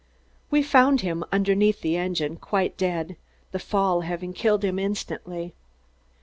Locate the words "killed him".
4.33-4.79